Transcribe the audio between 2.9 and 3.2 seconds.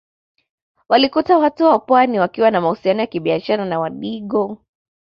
ya